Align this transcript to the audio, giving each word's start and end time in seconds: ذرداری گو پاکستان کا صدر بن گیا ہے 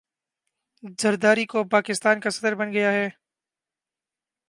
ذرداری 1.01 1.45
گو 1.51 1.59
پاکستان 1.75 2.15
کا 2.23 2.29
صدر 2.35 2.53
بن 2.59 2.69
گیا 2.75 2.91
ہے 2.97 3.07